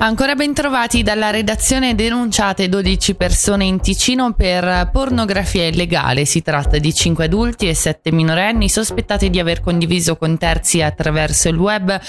[0.00, 6.24] Ancora ben trovati dalla redazione denunciate 12 persone in Ticino per pornografia illegale.
[6.24, 11.48] Si tratta di 5 adulti e 7 minorenni sospettati di aver condiviso con terzi attraverso
[11.48, 12.00] il web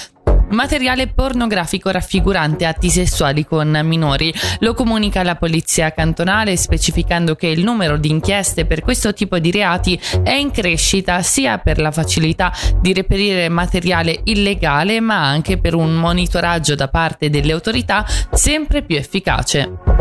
[0.50, 4.32] materiale pornografico raffigurante atti sessuali con minori.
[4.60, 9.50] Lo comunica la polizia cantonale specificando che il numero di inchieste per questo tipo di
[9.50, 15.74] reati è in crescita sia per la facilità di reperire materiale illegale ma anche per
[15.74, 19.99] un monitoraggio da parte delle autorità sempre più efficace.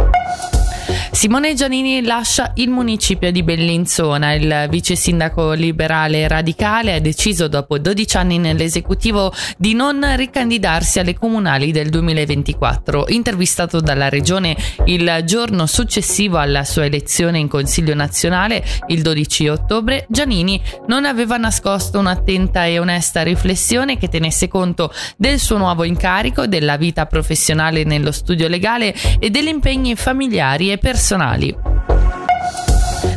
[1.19, 4.31] Simone Giannini lascia il municipio di Bellinzona.
[4.35, 11.15] Il vice sindaco liberale radicale ha deciso dopo 12 anni nell'esecutivo di non ricandidarsi alle
[11.15, 13.07] comunali del 2024.
[13.09, 14.55] Intervistato dalla regione
[14.85, 21.35] il giorno successivo alla sua elezione in Consiglio nazionale, il 12 ottobre, Giannini non aveva
[21.35, 27.83] nascosto un'attenta e onesta riflessione che tenesse conto del suo nuovo incarico, della vita professionale
[27.83, 31.07] nello studio legale e degli impegni familiari e personali.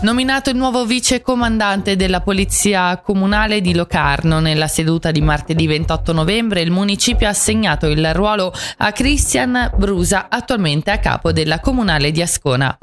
[0.02, 6.12] Nominato il nuovo vice comandante della Polizia Comunale di Locarno nella seduta di martedì 28
[6.12, 12.10] novembre, il municipio ha assegnato il ruolo a Christian Brusa, attualmente a capo della Comunale
[12.10, 12.76] di Ascona.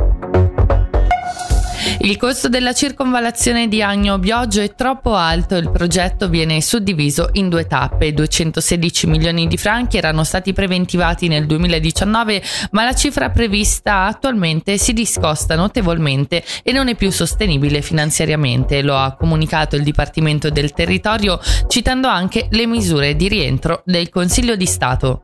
[2.02, 7.50] Il costo della circonvallazione di Agno Bioggio è troppo alto il progetto viene suddiviso in
[7.50, 8.14] due tappe.
[8.14, 14.94] 216 milioni di franchi erano stati preventivati nel 2019, ma la cifra prevista attualmente si
[14.94, 21.38] discosta notevolmente e non è più sostenibile finanziariamente, lo ha comunicato il Dipartimento del Territorio
[21.68, 25.22] citando anche le misure di rientro del Consiglio di Stato.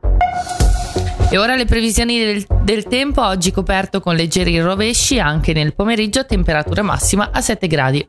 [1.28, 6.24] E ora le previsioni del, del, tempo, oggi coperto con leggeri rovesci, anche nel pomeriggio
[6.24, 8.08] temperatura massima a 7 gradi.